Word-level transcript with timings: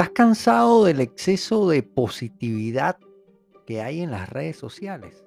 ¿Estás 0.00 0.14
cansado 0.14 0.84
del 0.84 0.98
exceso 1.02 1.68
de 1.68 1.82
positividad 1.82 2.96
que 3.66 3.82
hay 3.82 4.00
en 4.00 4.10
las 4.10 4.30
redes 4.30 4.56
sociales? 4.56 5.22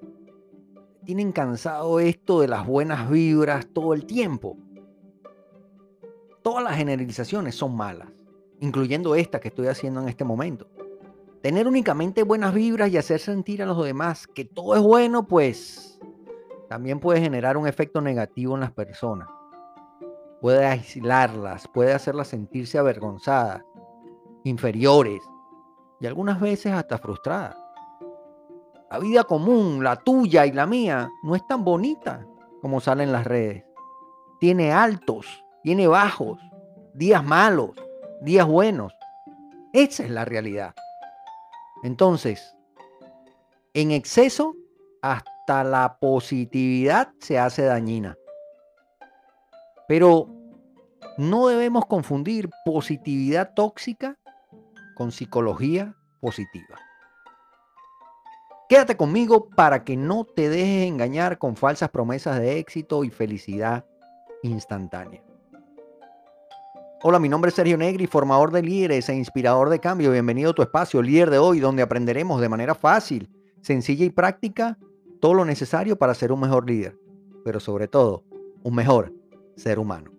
¿Tienen 1.04 1.30
cansado 1.30 2.00
esto 2.00 2.40
de 2.40 2.48
las 2.48 2.66
buenas 2.66 3.08
vibras 3.08 3.68
todo 3.72 3.94
el 3.94 4.04
tiempo? 4.04 4.56
Todas 6.42 6.64
las 6.64 6.76
generalizaciones 6.76 7.54
son 7.54 7.76
malas, 7.76 8.08
incluyendo 8.58 9.14
esta 9.14 9.38
que 9.38 9.46
estoy 9.46 9.68
haciendo 9.68 10.00
en 10.00 10.08
este 10.08 10.24
momento. 10.24 10.66
Tener 11.40 11.68
únicamente 11.68 12.24
buenas 12.24 12.52
vibras 12.52 12.90
y 12.90 12.96
hacer 12.96 13.20
sentir 13.20 13.62
a 13.62 13.66
los 13.66 13.80
demás 13.84 14.26
que 14.26 14.44
todo 14.44 14.74
es 14.74 14.82
bueno, 14.82 15.28
pues 15.28 16.00
también 16.68 16.98
puede 16.98 17.20
generar 17.20 17.56
un 17.56 17.68
efecto 17.68 18.00
negativo 18.00 18.56
en 18.56 18.62
las 18.62 18.72
personas. 18.72 19.28
Puede 20.40 20.66
aislarlas, 20.66 21.68
puede 21.68 21.92
hacerlas 21.92 22.26
sentirse 22.26 22.76
avergonzadas, 22.76 23.62
inferiores 24.44 25.20
y 26.00 26.06
algunas 26.06 26.40
veces 26.40 26.72
hasta 26.72 26.98
frustradas. 26.98 27.56
La 28.90 28.98
vida 28.98 29.24
común, 29.24 29.82
la 29.82 29.96
tuya 29.96 30.46
y 30.46 30.52
la 30.52 30.66
mía, 30.66 31.10
no 31.22 31.34
es 31.34 31.44
tan 31.46 31.64
bonita 31.64 32.24
como 32.60 32.80
sale 32.80 33.02
en 33.02 33.12
las 33.12 33.24
redes. 33.26 33.64
Tiene 34.38 34.72
altos, 34.72 35.26
tiene 35.62 35.86
bajos, 35.86 36.38
días 36.94 37.24
malos, 37.24 37.70
días 38.20 38.46
buenos. 38.46 38.94
Esa 39.72 40.04
es 40.04 40.10
la 40.10 40.24
realidad. 40.24 40.74
Entonces, 41.82 42.54
en 43.72 43.90
exceso, 43.90 44.54
hasta 45.02 45.64
la 45.64 45.98
positividad 45.98 47.08
se 47.18 47.38
hace 47.38 47.62
dañina. 47.64 48.16
Pero 49.88 50.28
no 51.18 51.48
debemos 51.48 51.86
confundir 51.86 52.48
positividad 52.64 53.52
tóxica 53.54 54.16
con 54.94 55.12
psicología 55.12 55.94
positiva. 56.20 56.78
Quédate 58.68 58.96
conmigo 58.96 59.48
para 59.50 59.84
que 59.84 59.96
no 59.96 60.24
te 60.24 60.48
dejes 60.48 60.88
engañar 60.88 61.38
con 61.38 61.56
falsas 61.56 61.90
promesas 61.90 62.40
de 62.40 62.58
éxito 62.58 63.04
y 63.04 63.10
felicidad 63.10 63.84
instantánea. 64.42 65.22
Hola, 67.02 67.18
mi 67.18 67.28
nombre 67.28 67.50
es 67.50 67.54
Sergio 67.54 67.76
Negri, 67.76 68.06
formador 68.06 68.50
de 68.50 68.62
líderes 68.62 69.10
e 69.10 69.14
inspirador 69.14 69.68
de 69.68 69.78
cambio. 69.78 70.10
Bienvenido 70.10 70.52
a 70.52 70.54
tu 70.54 70.62
espacio, 70.62 71.02
líder 71.02 71.28
de 71.28 71.38
hoy, 71.38 71.60
donde 71.60 71.82
aprenderemos 71.82 72.40
de 72.40 72.48
manera 72.48 72.74
fácil, 72.74 73.28
sencilla 73.60 74.06
y 74.06 74.10
práctica 74.10 74.78
todo 75.20 75.34
lo 75.34 75.44
necesario 75.44 75.96
para 75.96 76.14
ser 76.14 76.32
un 76.32 76.40
mejor 76.40 76.66
líder, 76.68 76.98
pero 77.44 77.60
sobre 77.60 77.88
todo, 77.88 78.24
un 78.62 78.74
mejor 78.74 79.12
ser 79.56 79.78
humano. 79.78 80.10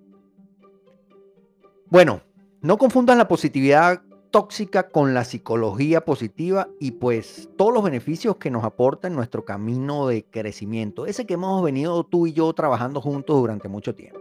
Bueno, 1.87 2.21
no 2.61 2.77
confundan 2.77 3.17
la 3.17 3.27
positividad 3.27 4.03
tóxica 4.35 4.89
con 4.89 5.13
la 5.13 5.23
psicología 5.23 6.03
positiva 6.03 6.67
y 6.77 6.91
pues 6.91 7.47
todos 7.55 7.73
los 7.73 7.81
beneficios 7.81 8.35
que 8.35 8.51
nos 8.51 8.65
aporta 8.65 9.07
en 9.07 9.15
nuestro 9.15 9.45
camino 9.45 10.07
de 10.07 10.25
crecimiento, 10.25 11.05
ese 11.05 11.25
que 11.25 11.35
hemos 11.35 11.63
venido 11.63 12.03
tú 12.03 12.27
y 12.27 12.33
yo 12.33 12.51
trabajando 12.51 12.99
juntos 12.99 13.37
durante 13.39 13.69
mucho 13.69 13.95
tiempo. 13.95 14.19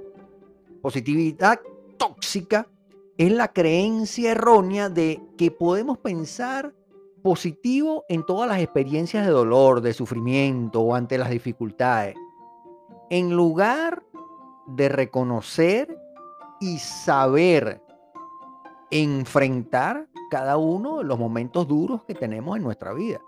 Positividad 0.81 1.59
tóxica 1.97 2.69
es 3.19 3.33
la 3.33 3.49
creencia 3.49 4.31
errónea 4.31 4.89
de 4.89 5.21
que 5.37 5.51
podemos 5.51 5.99
pensar 5.99 6.73
positivo 7.21 8.05
en 8.09 8.25
todas 8.25 8.49
las 8.49 8.61
experiencias 8.61 9.27
de 9.27 9.33
dolor, 9.33 9.81
de 9.81 9.95
sufrimiento 9.95 10.81
o 10.81 10.95
ante 10.95 11.19
las 11.19 11.31
dificultades, 11.31 12.15
en 13.11 13.35
lugar 13.35 14.05
de 14.69 14.89
reconocer 14.89 15.99
y 16.61 16.79
saber 16.79 17.83
enfrentar 18.95 20.07
cada 20.31 20.57
uno 20.57 20.99
de 20.99 21.05
los 21.05 21.19
momentos 21.19 21.67
duros 21.67 22.05
que 22.05 22.15
tenemos 22.15 22.57
en 22.57 22.63
nuestra 22.63 22.93
vida. 22.93 23.21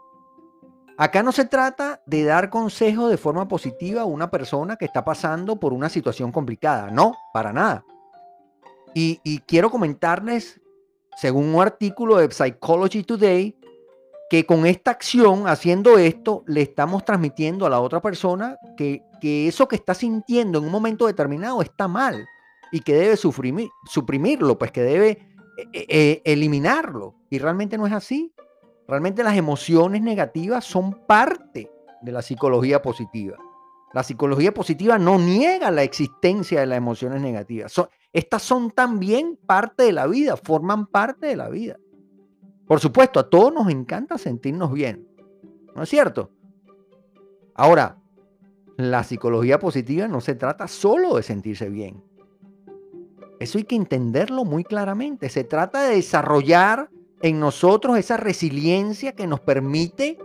Acá 0.96 1.24
no 1.24 1.32
se 1.32 1.44
trata 1.44 2.00
de 2.06 2.24
dar 2.24 2.50
consejos 2.50 3.10
de 3.10 3.16
forma 3.16 3.48
positiva 3.48 4.02
a 4.02 4.06
una 4.06 4.30
persona 4.30 4.76
que 4.76 4.84
está 4.84 5.04
pasando 5.04 5.58
por 5.58 5.72
una 5.72 5.88
situación 5.88 6.30
complicada, 6.30 6.90
no, 6.90 7.14
para 7.34 7.52
nada. 7.52 7.84
Y, 8.94 9.40
quiero 9.40 9.70
comentarles, 9.70 10.58
según 11.18 11.54
un 11.54 11.60
artículo 11.60 12.16
de 12.16 12.30
Psychology 12.30 13.02
Today, 13.02 13.58
que 14.30 14.46
con 14.46 14.64
esta 14.64 14.92
acción, 14.92 15.48
haciendo 15.48 15.98
esto, 15.98 16.44
le 16.46 16.62
estamos 16.62 17.04
transmitiendo 17.04 17.66
a 17.66 17.70
la 17.70 17.80
otra 17.80 18.00
persona 18.00 18.56
que, 18.76 19.02
eso 19.20 19.68
que 19.68 19.76
está 19.76 19.92
sintiendo 19.92 20.60
en 20.60 20.64
un 20.64 20.70
momento 20.70 21.06
determinado 21.06 21.60
está 21.60 21.88
mal 21.88 22.26
y 22.72 22.80
que 22.80 22.94
debe 22.94 23.16
suprimirlo, 23.16 24.56
pues 24.56 24.72
que 24.72 24.82
debe 24.82 25.25
eh, 25.56 25.86
eh, 25.88 26.22
eliminarlo. 26.24 27.14
Y 27.30 27.38
realmente 27.38 27.78
no 27.78 27.86
es 27.86 27.92
así. 27.92 28.32
Realmente 28.86 29.24
las 29.24 29.36
emociones 29.36 30.02
negativas 30.02 30.64
son 30.64 31.06
parte 31.06 31.70
de 32.02 32.12
la 32.12 32.22
psicología 32.22 32.82
positiva. 32.82 33.36
La 33.92 34.02
psicología 34.02 34.52
positiva 34.52 34.98
no 34.98 35.18
niega 35.18 35.70
la 35.70 35.82
existencia 35.82 36.60
de 36.60 36.66
las 36.66 36.78
emociones 36.78 37.22
negativas. 37.22 37.72
estas 38.12 38.42
son 38.42 38.70
también 38.70 39.38
parte 39.46 39.84
de 39.84 39.92
la 39.92 40.06
vida, 40.06 40.36
forman 40.36 40.86
parte 40.86 41.26
de 41.26 41.36
la 41.36 41.48
vida. 41.48 41.78
Por 42.66 42.80
supuesto, 42.80 43.20
a 43.20 43.30
todos 43.30 43.54
nos 43.54 43.70
encanta 43.70 44.18
sentirnos 44.18 44.72
bien. 44.72 45.08
¿No 45.74 45.82
es 45.82 45.88
cierto? 45.88 46.30
Ahora, 47.54 47.98
la 48.76 49.02
psicología 49.04 49.58
positiva 49.58 50.08
no 50.08 50.20
se 50.20 50.34
trata 50.34 50.68
solo 50.68 51.16
de 51.16 51.22
sentirse 51.22 51.70
bien. 51.70 52.02
Eso 53.38 53.58
hay 53.58 53.64
que 53.64 53.76
entenderlo 53.76 54.44
muy 54.44 54.64
claramente. 54.64 55.28
Se 55.28 55.44
trata 55.44 55.82
de 55.82 55.96
desarrollar 55.96 56.88
en 57.22 57.40
nosotros 57.40 57.98
esa 57.98 58.16
resiliencia 58.16 59.12
que 59.12 59.26
nos 59.26 59.40
permite 59.40 60.18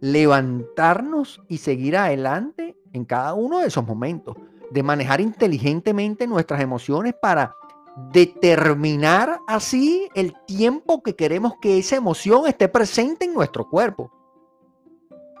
levantarnos 0.00 1.42
y 1.48 1.58
seguir 1.58 1.96
adelante 1.96 2.76
en 2.92 3.04
cada 3.04 3.34
uno 3.34 3.60
de 3.60 3.68
esos 3.68 3.86
momentos, 3.86 4.36
de 4.70 4.82
manejar 4.82 5.20
inteligentemente 5.20 6.26
nuestras 6.26 6.60
emociones 6.60 7.14
para 7.20 7.54
determinar 8.12 9.40
así 9.46 10.08
el 10.14 10.34
tiempo 10.46 11.02
que 11.02 11.14
queremos 11.14 11.54
que 11.60 11.78
esa 11.78 11.96
emoción 11.96 12.46
esté 12.46 12.68
presente 12.68 13.24
en 13.24 13.34
nuestro 13.34 13.68
cuerpo. 13.68 14.10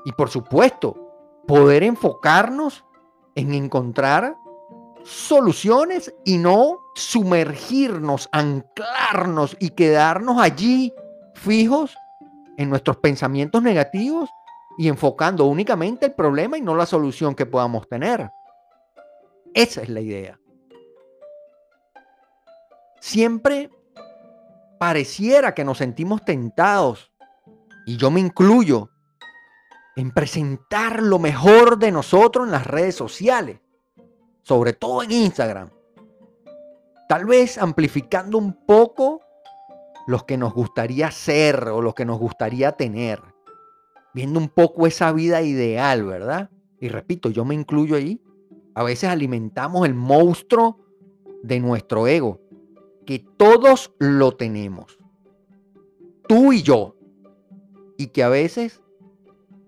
Y 0.04 0.12
por 0.12 0.30
supuesto, 0.30 0.96
poder 1.46 1.82
enfocarnos 1.82 2.84
en 3.34 3.54
encontrar 3.54 4.36
soluciones 5.04 6.14
y 6.24 6.38
no 6.38 6.78
sumergirnos, 6.94 8.28
anclarnos 8.32 9.56
y 9.58 9.70
quedarnos 9.70 10.40
allí 10.40 10.92
fijos 11.34 11.94
en 12.56 12.70
nuestros 12.70 12.98
pensamientos 12.98 13.62
negativos 13.62 14.30
y 14.78 14.88
enfocando 14.88 15.46
únicamente 15.46 16.06
el 16.06 16.12
problema 16.12 16.58
y 16.58 16.62
no 16.62 16.74
la 16.74 16.86
solución 16.86 17.34
que 17.34 17.46
podamos 17.46 17.88
tener. 17.88 18.30
Esa 19.54 19.82
es 19.82 19.88
la 19.88 20.00
idea. 20.00 20.38
Siempre 23.00 23.70
pareciera 24.78 25.54
que 25.54 25.64
nos 25.64 25.78
sentimos 25.78 26.24
tentados, 26.24 27.12
y 27.86 27.96
yo 27.96 28.10
me 28.10 28.20
incluyo, 28.20 28.90
en 29.96 30.12
presentar 30.12 31.02
lo 31.02 31.18
mejor 31.18 31.78
de 31.78 31.90
nosotros 31.92 32.46
en 32.46 32.52
las 32.52 32.66
redes 32.66 32.94
sociales, 32.94 33.60
sobre 34.50 34.72
todo 34.72 35.04
en 35.04 35.12
Instagram. 35.12 35.70
Tal 37.08 37.24
vez 37.24 37.56
amplificando 37.56 38.36
un 38.36 38.66
poco 38.66 39.20
los 40.08 40.24
que 40.24 40.36
nos 40.36 40.52
gustaría 40.52 41.08
ser 41.12 41.68
o 41.68 41.80
los 41.80 41.94
que 41.94 42.04
nos 42.04 42.18
gustaría 42.18 42.72
tener 42.72 43.22
viendo 44.12 44.40
un 44.40 44.48
poco 44.48 44.88
esa 44.88 45.12
vida 45.12 45.40
ideal, 45.40 46.04
¿verdad? 46.04 46.50
Y 46.80 46.88
repito, 46.88 47.30
yo 47.30 47.44
me 47.44 47.54
incluyo 47.54 47.94
ahí. 47.94 48.20
A 48.74 48.82
veces 48.82 49.08
alimentamos 49.08 49.86
el 49.86 49.94
monstruo 49.94 50.80
de 51.44 51.60
nuestro 51.60 52.08
ego, 52.08 52.40
que 53.06 53.20
todos 53.20 53.94
lo 54.00 54.32
tenemos. 54.32 54.98
Tú 56.26 56.52
y 56.52 56.62
yo. 56.62 56.96
Y 57.96 58.08
que 58.08 58.24
a 58.24 58.28
veces 58.28 58.82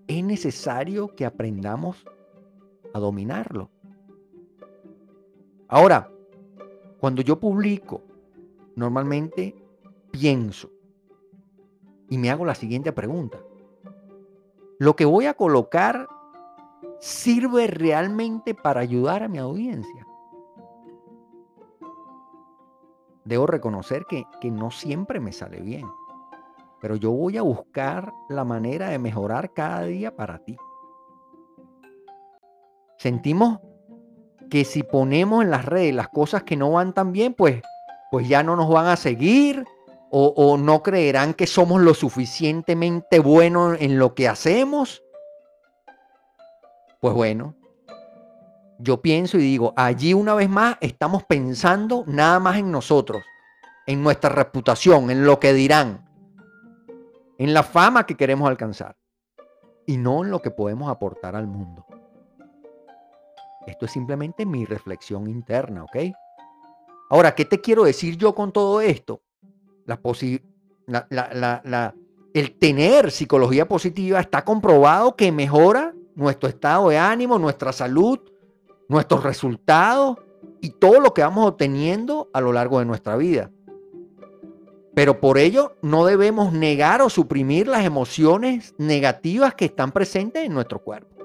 es 0.07 0.23
necesario 0.25 1.15
que 1.15 1.25
aprendamos 1.25 2.03
a 2.93 2.99
dominarlo. 2.99 3.72
Ahora, 5.73 6.07
cuando 6.99 7.23
yo 7.23 7.39
publico, 7.39 8.03
normalmente 8.75 9.55
pienso 10.11 10.69
y 12.09 12.19
me 12.19 12.29
hago 12.29 12.45
la 12.45 12.53
siguiente 12.53 12.91
pregunta 12.91 13.39
lo 14.77 14.95
que 14.95 15.05
voy 15.05 15.25
a 15.25 15.33
colocar 15.33 16.07
sirve 16.99 17.65
realmente 17.65 18.53
para 18.53 18.81
ayudar 18.81 19.23
a 19.23 19.27
mi 19.27 19.39
audiencia. 19.39 20.05
Debo 23.25 23.47
reconocer 23.47 24.05
que, 24.05 24.25
no 24.51 24.69
siempre 24.69 25.19
me 25.19 25.31
sale 25.31 25.61
bien, 25.61 25.87
pero 26.81 26.97
yo 26.97 27.11
voy 27.11 27.37
a 27.37 27.41
buscar 27.41 28.13
la 28.29 28.43
manera 28.43 28.89
de 28.89 28.99
mejorar 28.99 29.53
cada 29.53 29.85
día 29.85 30.15
para 30.15 30.37
ti. 30.39 30.55
Sentimos 32.97 33.59
que 34.53 34.65
si 34.65 34.83
ponemos 34.83 35.43
en 35.43 35.49
las 35.49 35.65
redes 35.65 35.95
las 35.95 36.09
cosas 36.09 36.43
que 36.43 36.55
no 36.55 36.69
van 36.69 36.93
tan 36.93 37.11
bien, 37.11 37.33
pues, 37.33 37.63
pues 38.11 38.27
ya 38.27 38.43
no 38.43 38.55
nos 38.55 38.69
van 38.69 38.85
a 38.85 38.95
seguir 38.95 39.65
o, 40.11 40.57
no 40.59 40.83
creerán 40.83 41.33
que 41.33 41.47
somos 41.47 41.81
lo 41.81 41.95
suficientemente 41.95 43.17
buenos 43.17 43.75
en 43.79 43.97
lo 43.97 44.13
que 44.13 44.27
hacemos. 44.27 45.01
Pues 47.01 47.15
bueno, 47.15 47.55
yo 48.77 49.01
pienso 49.01 49.39
y 49.39 49.41
digo, 49.41 49.73
allí 49.75 50.13
una 50.13 50.35
vez 50.35 50.49
más 50.49 50.77
estamos 50.81 51.23
pensando 51.23 52.03
nada 52.05 52.39
más 52.39 52.57
en 52.57 52.71
nosotros, 52.71 53.23
en 53.87 54.03
nuestra 54.03 54.29
reputación, 54.29 55.09
en 55.09 55.25
lo 55.25 55.39
que 55.39 55.51
dirán, 55.51 56.07
en 57.39 57.55
la 57.55 57.63
fama 57.63 58.05
que 58.05 58.13
queremos 58.13 58.47
alcanzar 58.47 58.95
y 59.87 59.97
no 59.97 60.23
en 60.23 60.29
lo 60.29 60.43
que 60.43 60.51
podemos 60.51 60.91
aportar 60.91 61.35
al 61.35 61.47
mundo. 61.47 61.87
Esto 63.65 63.85
es 63.85 63.91
simplemente 63.91 64.45
mi 64.45 64.65
reflexión 64.65 65.27
interna, 65.27 65.83
¿ok? 65.83 65.97
Ahora, 67.09 67.35
¿qué 67.35 67.45
te 67.45 67.61
quiero 67.61 67.83
decir 67.83 68.17
yo 68.17 68.33
con 68.33 68.51
todo 68.51 68.81
esto? 68.81 69.21
La, 69.85 69.99
el 72.33 72.57
tener 72.57 73.11
psicología 73.11 73.67
positiva 73.67 74.19
está 74.19 74.43
comprobado 74.43 75.15
que 75.15 75.31
mejora 75.31 75.93
nuestro 76.15 76.49
estado 76.49 76.89
de 76.89 76.97
ánimo, 76.97 77.39
nuestra 77.39 77.71
salud, 77.71 78.19
nuestros 78.87 79.23
resultados 79.23 80.17
y 80.61 80.71
todo 80.71 80.99
lo 80.99 81.13
que 81.13 81.21
vamos 81.21 81.47
obteniendo 81.47 82.29
a 82.33 82.41
lo 82.41 82.51
largo 82.51 82.79
de 82.79 82.85
nuestra 82.85 83.15
vida. 83.15 83.51
Pero 84.95 85.19
por 85.19 85.37
ello 85.37 85.75
no 85.81 86.05
debemos 86.05 86.53
negar 86.53 87.01
o 87.01 87.09
suprimir 87.09 87.67
las 87.67 87.85
emociones 87.85 88.75
negativas 88.77 89.55
que 89.55 89.65
están 89.65 89.91
presentes 89.91 90.45
en 90.45 90.53
nuestro 90.53 90.79
cuerpo. 90.79 91.22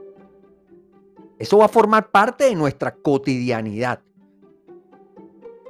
Eso 1.38 1.58
va 1.58 1.67
a 1.67 1.69
formar 1.69 2.11
parte 2.11 2.44
de 2.44 2.55
nuestra 2.55 2.94
cotidianidad. 2.94 4.00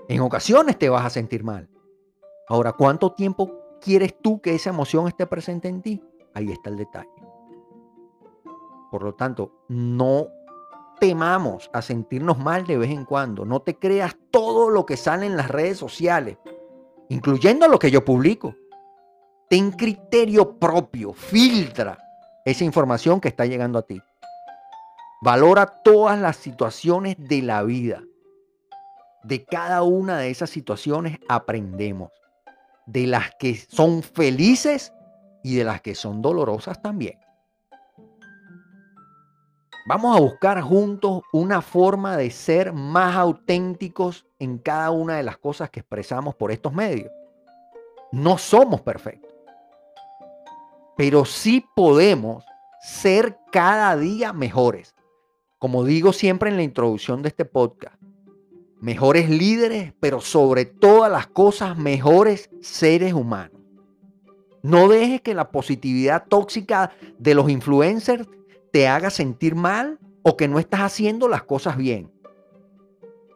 En 0.09 0.21
ocasiones 0.21 0.79
te 0.79 0.89
vas 0.89 1.05
a 1.05 1.11
sentir 1.11 1.45
mal. 1.45 1.69
Ahora, 2.49 2.73
¿cuánto 2.73 3.13
tiempo 3.13 3.53
quieres 3.81 4.15
tú 4.21 4.41
que 4.41 4.55
esa 4.55 4.71
emoción 4.71 5.07
esté 5.09 5.27
presente 5.27 5.69
en 5.69 5.83
ti? 5.83 6.03
Ahí 6.35 6.51
está 6.51 6.71
el 6.71 6.77
detalle. 6.77 7.09
Por 8.91 9.03
lo 9.03 9.15
tanto, 9.15 9.65
no 9.69 10.29
temamos 10.99 11.71
a 11.75 11.83
sentirnos 11.83 12.39
mal 12.39 12.67
de 12.67 12.79
vez 12.79 12.91
en 12.91 13.05
cuando. 13.05 13.45
No 13.45 13.61
te 13.61 13.79
creas 13.79 14.17
todo 14.31 14.71
lo 14.71 14.87
que 14.87 14.97
sale 14.97 15.27
en 15.27 15.37
las 15.37 15.49
redes 15.49 15.77
sociales 15.77 16.39
incluyendo 17.09 17.69
lo 17.69 17.79
que 17.79 17.91
yo 17.91 18.05
publico. 18.05 18.55
Ten 19.49 19.71
criterio 19.73 20.59
propio, 20.59 21.13
filtra 21.13 21.99
esa 22.45 22.65
información 22.65 23.21
que 23.21 23.29
está 23.29 23.47
llegando 23.47 23.79
a 23.79 23.83
ti. 23.83 24.01
Valora 25.21 25.67
todas 25.67 26.19
las 26.19 26.37
situaciones 26.37 27.17
de 27.19 27.43
la 27.43 27.63
vida. 27.65 28.03
De 29.25 29.45
cada 29.45 29.83
una 29.83 30.19
de 30.19 30.31
esas 30.31 30.51
situaciones 30.51 31.19
aprendemos. 31.29 32.11
De 32.87 33.07
las 33.07 33.35
que 33.39 33.57
son 33.57 34.03
felices 34.03 34.93
y 35.43 35.57
de 35.57 35.65
las 35.65 35.81
que 35.83 35.95
son 35.95 36.23
dolorosas 36.23 36.81
también. 36.81 37.19
Vamos 39.89 40.17
a 40.17 40.21
buscar 40.21 40.61
juntos 40.61 41.23
una 41.33 41.63
forma 41.63 42.17
de 42.17 42.31
ser 42.31 42.73
más 42.73 43.17
auténticos 43.17 44.27
en 44.39 44.59
cada 44.59 44.91
una 44.91 45.17
de 45.17 45.23
las 45.23 45.39
cosas 45.39 45.71
que 45.71 45.81
expresamos 45.81 46.35
por 46.35 46.53
estos 46.53 46.73
medios. 46.73 47.11
No 48.13 48.39
somos 48.39 48.83
perfectos, 48.83 49.33
pero 50.97 51.25
sí 51.25 51.65
podemos 51.75 52.45
ser 52.83 53.39
cada 53.51 53.97
día 53.97 54.33
mejores. 54.33 54.95
Como 55.59 55.85
digo 55.85 56.13
siempre 56.13 56.51
en 56.51 56.57
la 56.57 56.63
introducción 56.63 57.23
de 57.23 57.31
este 57.31 57.45
podcast, 57.45 58.01
mejores 58.81 59.29
líderes, 59.29 59.93
pero 59.99 60.21
sobre 60.21 60.65
todas 60.67 61.11
las 61.11 61.27
cosas, 61.27 61.77
mejores 61.77 62.49
seres 62.61 63.13
humanos. 63.13 63.61
No 64.63 64.89
dejes 64.89 65.21
que 65.21 65.35
la 65.35 65.51
positividad 65.51 66.27
tóxica 66.29 66.93
de 67.19 67.35
los 67.35 67.51
influencers 67.51 68.29
te 68.71 68.87
haga 68.87 69.11
sentir 69.11 69.57
mal 69.57 69.99
o 70.23 70.37
que 70.37 70.47
no 70.47 70.61
estás 70.61 70.81
haciendo 70.81 71.27
las 71.27 71.43
cosas 71.43 71.77
bien. 71.77 72.13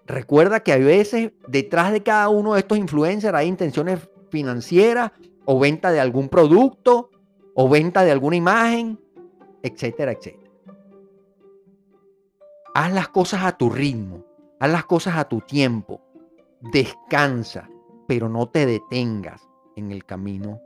Recuerda 0.06 0.60
que 0.60 0.72
hay 0.72 0.84
veces 0.84 1.32
detrás 1.48 1.90
de 1.90 2.04
cada 2.04 2.28
uno 2.28 2.54
de 2.54 2.60
estos 2.60 2.78
influencers 2.78 3.34
hay 3.34 3.48
intenciones 3.48 3.98
financieras 4.30 5.10
o 5.44 5.58
venta 5.58 5.90
de 5.90 6.00
algún 6.00 6.28
producto 6.28 7.10
o 7.54 7.69
venta 7.69 8.04
de 8.04 8.12
alguna 8.12 8.36
imagen, 8.36 9.00
etcétera, 9.62 10.12
etcétera. 10.12 10.42
Haz 12.74 12.92
las 12.92 13.08
cosas 13.08 13.44
a 13.44 13.52
tu 13.52 13.69
ritmo, 13.69 14.24
haz 14.58 14.70
las 14.70 14.86
cosas 14.86 15.16
a 15.16 15.28
tu 15.28 15.40
tiempo, 15.40 16.00
descansa, 16.60 17.69
pero 18.06 18.28
no 18.28 18.48
te 18.48 18.64
detengas 18.64 19.42
en 19.76 19.90
el 19.90 20.04
camino 20.04 20.60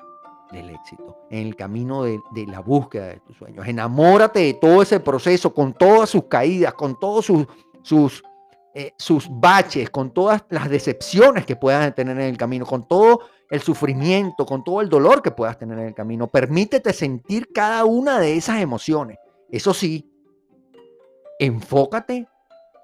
del 0.52 0.70
éxito, 0.70 1.16
en 1.30 1.48
el 1.48 1.56
camino 1.56 2.04
de, 2.04 2.20
la 2.46 2.60
búsqueda 2.60 3.08
de 3.08 3.20
tus 3.20 3.36
sueños. 3.36 3.66
Enamórate 3.66 4.40
de 4.40 4.54
todo 4.54 4.82
ese 4.82 5.00
proceso, 5.00 5.52
con 5.52 5.74
todas 5.74 6.10
sus 6.10 6.24
caídas, 6.24 6.74
con 6.74 6.98
todos 6.98 7.26
sus, 7.82 8.22
eh, 8.74 8.92
sus 8.96 9.28
baches, 9.28 9.90
con 9.90 10.12
todas 10.12 10.44
las 10.50 10.70
decepciones 10.70 11.44
que 11.44 11.56
puedas 11.56 11.92
tener 11.94 12.16
en 12.18 12.28
el 12.28 12.36
camino, 12.36 12.64
con 12.66 12.86
todo 12.86 13.20
el 13.50 13.60
sufrimiento, 13.60 14.46
con 14.46 14.62
todo 14.62 14.80
el 14.80 14.88
dolor 14.88 15.22
que 15.22 15.32
puedas 15.32 15.58
tener 15.58 15.78
en 15.78 15.86
el 15.86 15.94
camino. 15.94 16.28
Permítete 16.28 16.92
sentir 16.92 17.48
cada 17.52 17.84
una 17.84 18.20
de 18.20 18.36
esas 18.36 18.60
emociones. 18.60 19.18
Eso 19.50 19.74
sí, 19.74 20.12
enfócate 21.38 22.28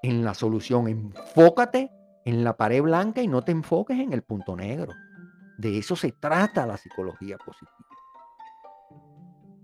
en 0.02 0.25
la 0.25 0.34
solución, 0.34 0.88
enfócate 0.88 1.90
en 2.25 2.44
la 2.44 2.56
pared 2.56 2.82
blanca 2.82 3.22
y 3.22 3.28
no 3.28 3.43
te 3.43 3.52
enfoques 3.52 3.99
en 3.99 4.12
el 4.12 4.22
punto 4.22 4.56
negro. 4.56 4.93
De 5.58 5.78
eso 5.78 5.96
se 5.96 6.12
trata 6.12 6.66
la 6.66 6.76
psicología 6.76 7.38
positiva. 7.38 7.72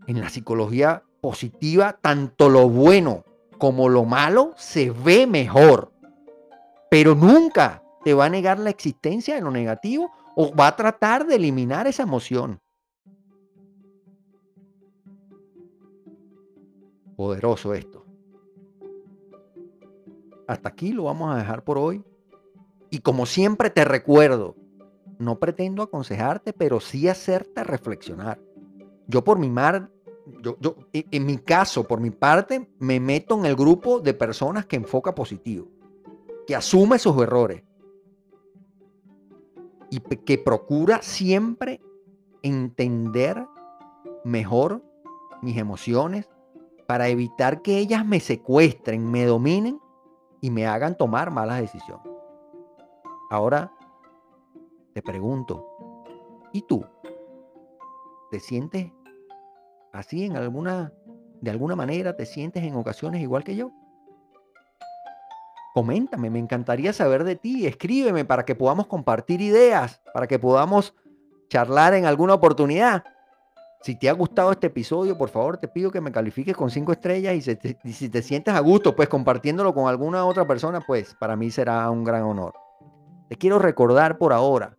En 0.06 0.20
la 0.20 0.30
psicología 0.30 1.02
positiva, 1.20 1.98
tanto 2.00 2.48
lo 2.48 2.68
bueno 2.68 3.24
como 3.58 3.88
lo 3.88 4.04
malo 4.04 4.52
se 4.56 4.90
ve 4.90 5.26
mejor, 5.26 5.92
pero 6.90 7.14
nunca 7.14 7.82
te 8.04 8.14
va 8.14 8.26
a 8.26 8.30
negar 8.30 8.58
la 8.58 8.70
existencia 8.70 9.34
de 9.34 9.40
lo 9.40 9.50
negativo 9.50 10.10
o 10.36 10.54
va 10.54 10.68
a 10.68 10.76
tratar 10.76 11.26
de 11.26 11.34
eliminar 11.34 11.86
esa 11.86 12.04
emoción. 12.04 12.60
Poderoso 17.16 17.74
esto. 17.74 18.07
Hasta 20.48 20.70
aquí 20.70 20.92
lo 20.92 21.04
vamos 21.04 21.32
a 21.32 21.38
dejar 21.38 21.62
por 21.62 21.76
hoy. 21.76 22.02
Y 22.90 23.00
como 23.00 23.26
siempre 23.26 23.68
te 23.68 23.84
recuerdo, 23.84 24.56
no 25.18 25.38
pretendo 25.38 25.82
aconsejarte, 25.82 26.54
pero 26.54 26.80
sí 26.80 27.06
hacerte 27.06 27.62
reflexionar. 27.62 28.40
Yo 29.06 29.22
por 29.22 29.38
mi 29.38 29.50
mar, 29.50 29.90
yo, 30.42 30.56
yo, 30.58 30.76
en 30.92 31.26
mi 31.26 31.36
caso, 31.36 31.86
por 31.86 32.00
mi 32.00 32.10
parte, 32.10 32.66
me 32.78 32.98
meto 32.98 33.38
en 33.38 33.44
el 33.44 33.56
grupo 33.56 34.00
de 34.00 34.14
personas 34.14 34.64
que 34.64 34.76
enfoca 34.76 35.14
positivo, 35.14 35.68
que 36.46 36.56
asume 36.56 36.98
sus 36.98 37.20
errores 37.22 37.62
y 39.90 40.00
que 40.00 40.38
procura 40.38 41.02
siempre 41.02 41.82
entender 42.42 43.46
mejor 44.24 44.82
mis 45.42 45.58
emociones 45.58 46.26
para 46.86 47.08
evitar 47.08 47.60
que 47.60 47.76
ellas 47.76 48.06
me 48.06 48.18
secuestren, 48.18 49.10
me 49.10 49.26
dominen 49.26 49.78
y 50.40 50.50
me 50.50 50.66
hagan 50.66 50.96
tomar 50.96 51.30
malas 51.30 51.60
decisiones. 51.60 52.06
Ahora 53.30 53.72
te 54.94 55.02
pregunto, 55.02 55.66
¿y 56.52 56.62
tú? 56.62 56.84
¿Te 58.30 58.40
sientes 58.40 58.92
así 59.92 60.24
en 60.24 60.36
alguna, 60.36 60.92
de 61.40 61.50
alguna 61.50 61.76
manera, 61.76 62.16
te 62.16 62.26
sientes 62.26 62.62
en 62.62 62.74
ocasiones 62.74 63.22
igual 63.22 63.44
que 63.44 63.56
yo? 63.56 63.70
Coméntame, 65.74 66.30
me 66.30 66.38
encantaría 66.38 66.92
saber 66.92 67.24
de 67.24 67.36
ti, 67.36 67.66
escríbeme 67.66 68.24
para 68.24 68.44
que 68.44 68.54
podamos 68.54 68.86
compartir 68.86 69.40
ideas, 69.40 70.00
para 70.12 70.26
que 70.26 70.38
podamos 70.38 70.94
charlar 71.48 71.94
en 71.94 72.04
alguna 72.04 72.34
oportunidad. 72.34 73.04
Si 73.80 73.96
te 73.96 74.08
ha 74.08 74.12
gustado 74.12 74.50
este 74.50 74.66
episodio, 74.66 75.16
por 75.16 75.28
favor, 75.28 75.56
te 75.56 75.68
pido 75.68 75.90
que 75.90 76.00
me 76.00 76.10
califiques 76.10 76.56
con 76.56 76.70
cinco 76.70 76.92
estrellas 76.92 77.46
y, 77.46 77.58
y 77.84 77.92
si 77.92 78.08
te 78.08 78.22
sientes 78.22 78.54
a 78.54 78.60
gusto, 78.60 78.94
pues 78.96 79.08
compartiéndolo 79.08 79.72
con 79.72 79.88
alguna 79.88 80.24
otra 80.24 80.46
persona, 80.46 80.80
pues 80.80 81.14
para 81.14 81.36
mí 81.36 81.50
será 81.50 81.88
un 81.90 82.02
gran 82.02 82.24
honor. 82.24 82.54
Te 83.28 83.36
quiero 83.36 83.58
recordar 83.58 84.18
por 84.18 84.32
ahora 84.32 84.78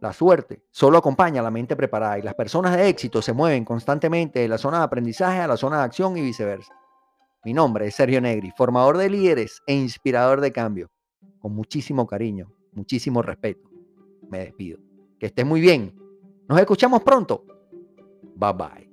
la 0.00 0.14
suerte 0.14 0.62
solo 0.70 0.96
acompaña 0.96 1.40
a 1.40 1.44
la 1.44 1.50
mente 1.50 1.76
preparada 1.76 2.18
y 2.18 2.22
las 2.22 2.34
personas 2.34 2.74
de 2.74 2.88
éxito 2.88 3.20
se 3.20 3.34
mueven 3.34 3.66
constantemente 3.66 4.40
de 4.40 4.48
la 4.48 4.56
zona 4.56 4.78
de 4.78 4.84
aprendizaje 4.84 5.40
a 5.40 5.46
la 5.46 5.58
zona 5.58 5.78
de 5.78 5.84
acción 5.84 6.16
y 6.16 6.22
viceversa. 6.22 6.74
Mi 7.44 7.52
nombre 7.52 7.86
es 7.86 7.94
Sergio 7.94 8.20
Negri, 8.20 8.50
formador 8.56 8.96
de 8.96 9.10
líderes 9.10 9.60
e 9.66 9.74
inspirador 9.74 10.40
de 10.40 10.52
cambio. 10.52 10.90
Con 11.38 11.54
muchísimo 11.54 12.06
cariño, 12.06 12.50
muchísimo 12.72 13.20
respeto. 13.20 13.68
Me 14.30 14.38
despido. 14.38 14.78
Que 15.18 15.26
estés 15.26 15.44
muy 15.44 15.60
bien. 15.60 15.94
Nos 16.48 16.58
escuchamos 16.58 17.02
pronto. 17.02 17.44
Bye 18.40 18.52
bye. 18.52 18.89